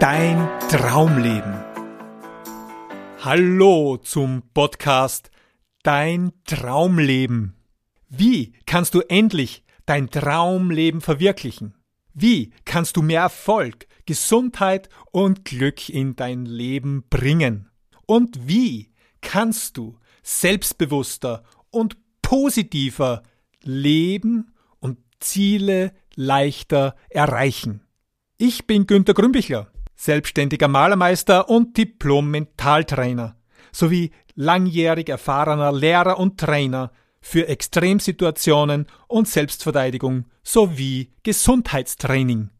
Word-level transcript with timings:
dein 0.00 0.48
Traumleben. 0.68 1.54
Hallo 3.18 3.96
zum 3.96 4.42
Podcast 4.54 5.32
Dein 5.82 6.32
Traumleben. 6.44 7.56
Wie 8.08 8.52
kannst 8.64 8.94
du 8.94 9.00
endlich 9.00 9.64
dein 9.86 10.08
Traumleben 10.08 11.00
verwirklichen? 11.00 11.74
Wie 12.14 12.52
kannst 12.64 12.96
du 12.96 13.02
mehr 13.02 13.22
Erfolg, 13.22 13.88
Gesundheit 14.06 14.88
und 15.10 15.44
Glück 15.44 15.88
in 15.88 16.14
dein 16.14 16.44
Leben 16.44 17.02
bringen? 17.10 17.68
Und 18.06 18.46
wie 18.46 18.92
kannst 19.20 19.76
du 19.76 19.98
selbstbewusster 20.22 21.42
und 21.70 21.96
positiver 22.22 23.24
leben 23.64 24.52
und 24.78 24.98
Ziele 25.18 25.92
leichter 26.14 26.94
erreichen? 27.10 27.82
Ich 28.36 28.68
bin 28.68 28.86
Günter 28.86 29.14
Grünbichler, 29.14 29.72
selbstständiger 29.98 30.68
Malermeister 30.68 31.50
und 31.50 31.76
Diplom-Mentaltrainer 31.76 33.36
sowie 33.72 34.12
langjährig 34.36 35.08
erfahrener 35.08 35.72
Lehrer 35.72 36.18
und 36.18 36.38
Trainer 36.38 36.92
für 37.20 37.48
Extremsituationen 37.48 38.86
und 39.08 39.28
Selbstverteidigung 39.28 40.26
sowie 40.44 41.10
Gesundheitstraining. 41.24 42.50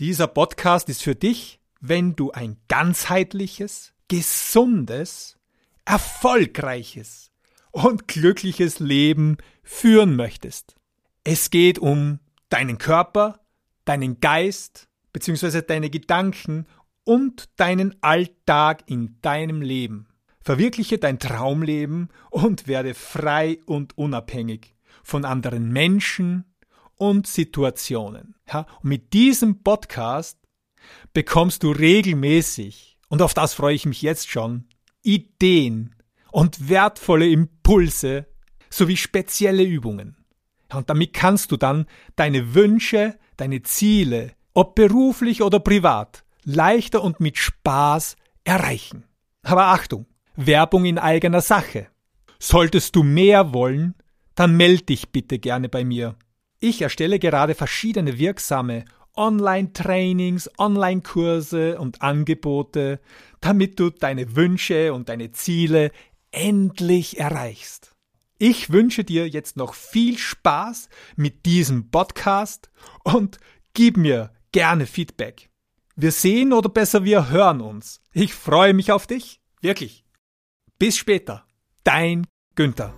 Dieser 0.00 0.26
Podcast 0.26 0.88
ist 0.88 1.02
für 1.02 1.14
dich, 1.14 1.60
wenn 1.80 2.16
du 2.16 2.32
ein 2.32 2.56
ganzheitliches, 2.68 3.92
gesundes, 4.08 5.36
erfolgreiches 5.84 7.30
und 7.72 8.08
glückliches 8.08 8.80
Leben 8.80 9.36
führen 9.62 10.16
möchtest. 10.16 10.76
Es 11.24 11.50
geht 11.50 11.78
um 11.78 12.20
deinen 12.48 12.78
Körper, 12.78 13.40
deinen 13.84 14.18
Geist 14.20 14.88
bzw. 15.12 15.62
deine 15.62 15.88
Gedanken 15.88 16.66
und 17.06 17.48
deinen 17.56 17.94
Alltag 18.02 18.82
in 18.86 19.16
deinem 19.22 19.62
Leben. 19.62 20.08
Verwirkliche 20.40 20.98
dein 20.98 21.18
Traumleben 21.18 22.08
und 22.30 22.66
werde 22.66 22.94
frei 22.94 23.60
und 23.64 23.96
unabhängig 23.96 24.74
von 25.04 25.24
anderen 25.24 25.72
Menschen 25.72 26.44
und 26.96 27.28
Situationen. 27.28 28.34
Ja, 28.52 28.66
und 28.82 28.88
mit 28.88 29.12
diesem 29.12 29.62
Podcast 29.62 30.38
bekommst 31.12 31.62
du 31.62 31.70
regelmäßig, 31.70 32.98
und 33.08 33.22
auf 33.22 33.34
das 33.34 33.54
freue 33.54 33.74
ich 33.74 33.86
mich 33.86 34.02
jetzt 34.02 34.28
schon, 34.28 34.68
Ideen 35.02 35.94
und 36.32 36.68
wertvolle 36.68 37.28
Impulse 37.28 38.26
sowie 38.68 38.96
spezielle 38.96 39.62
Übungen. 39.62 40.16
Und 40.72 40.90
damit 40.90 41.12
kannst 41.12 41.52
du 41.52 41.56
dann 41.56 41.86
deine 42.16 42.54
Wünsche, 42.54 43.16
deine 43.36 43.62
Ziele, 43.62 44.32
ob 44.54 44.74
beruflich 44.74 45.42
oder 45.42 45.60
privat, 45.60 46.24
leichter 46.46 47.02
und 47.02 47.20
mit 47.20 47.36
Spaß 47.36 48.16
erreichen. 48.44 49.04
Aber 49.42 49.66
Achtung, 49.66 50.06
Werbung 50.36 50.84
in 50.86 50.98
eigener 50.98 51.42
Sache. 51.42 51.88
Solltest 52.38 52.96
du 52.96 53.02
mehr 53.02 53.52
wollen, 53.52 53.94
dann 54.34 54.56
meld 54.56 54.88
dich 54.88 55.10
bitte 55.10 55.38
gerne 55.38 55.68
bei 55.68 55.84
mir. 55.84 56.16
Ich 56.60 56.80
erstelle 56.80 57.18
gerade 57.18 57.54
verschiedene 57.54 58.18
wirksame 58.18 58.84
Online-Trainings, 59.16 60.50
Online-Kurse 60.58 61.78
und 61.78 62.02
Angebote, 62.02 63.00
damit 63.40 63.80
du 63.80 63.90
deine 63.90 64.36
Wünsche 64.36 64.92
und 64.92 65.08
deine 65.08 65.32
Ziele 65.32 65.90
endlich 66.30 67.18
erreichst. 67.18 67.92
Ich 68.38 68.70
wünsche 68.70 69.04
dir 69.04 69.26
jetzt 69.26 69.56
noch 69.56 69.72
viel 69.72 70.18
Spaß 70.18 70.90
mit 71.16 71.46
diesem 71.46 71.90
Podcast 71.90 72.70
und 73.04 73.38
gib 73.72 73.96
mir 73.96 74.30
gerne 74.52 74.84
Feedback. 74.86 75.48
Wir 75.98 76.12
sehen 76.12 76.52
oder 76.52 76.68
besser 76.68 77.04
wir 77.04 77.30
hören 77.30 77.62
uns. 77.62 78.02
Ich 78.12 78.34
freue 78.34 78.74
mich 78.74 78.92
auf 78.92 79.06
dich. 79.06 79.40
Wirklich. 79.62 80.04
Bis 80.78 80.98
später. 80.98 81.46
Dein 81.84 82.26
Günther. 82.54 82.92